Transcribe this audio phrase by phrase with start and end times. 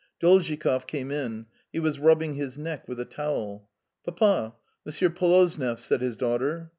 [0.19, 1.45] Dolzhikov came in.
[1.71, 3.69] He was wiping his neck with a towel."
[4.03, 5.15] Papa, this is Mr.
[5.15, 6.69] Polozniev," said his daughter.